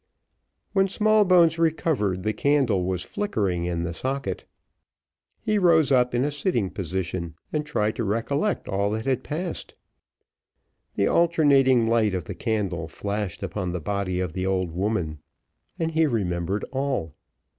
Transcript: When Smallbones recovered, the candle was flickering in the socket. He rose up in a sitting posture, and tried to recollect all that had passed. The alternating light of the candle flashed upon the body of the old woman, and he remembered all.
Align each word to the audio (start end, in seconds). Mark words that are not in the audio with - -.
When 0.73 0.87
Smallbones 0.87 1.59
recovered, 1.59 2.23
the 2.23 2.33
candle 2.33 2.85
was 2.85 3.03
flickering 3.03 3.65
in 3.65 3.83
the 3.83 3.93
socket. 3.93 4.45
He 5.43 5.59
rose 5.59 5.91
up 5.91 6.15
in 6.15 6.23
a 6.23 6.31
sitting 6.31 6.71
posture, 6.71 7.33
and 7.53 7.63
tried 7.63 7.97
to 7.97 8.03
recollect 8.03 8.67
all 8.67 8.89
that 8.89 9.05
had 9.05 9.23
passed. 9.23 9.75
The 10.95 11.05
alternating 11.07 11.85
light 11.85 12.15
of 12.15 12.23
the 12.25 12.33
candle 12.33 12.87
flashed 12.87 13.43
upon 13.43 13.73
the 13.73 13.79
body 13.79 14.19
of 14.19 14.33
the 14.33 14.47
old 14.47 14.71
woman, 14.71 15.19
and 15.77 15.91
he 15.91 16.07
remembered 16.07 16.63
all. 16.71 17.13